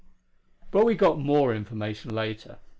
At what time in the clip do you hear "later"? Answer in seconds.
2.15-2.57